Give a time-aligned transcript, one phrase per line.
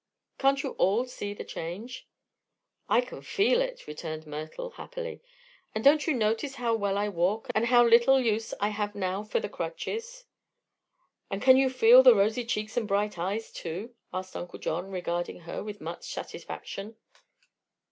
[0.39, 2.07] Can't you all see the change?"
[2.89, 5.21] "I can feel it," returned Myrtle, happily.
[5.75, 9.23] "And don't you notice how well I walk, and how little use I have now
[9.23, 10.25] for the crutches?"
[11.29, 15.41] "And can you feel the rosy cheeks and bright eyes, too?" asked Uncle John, regarding
[15.41, 16.95] her with much satisfaction.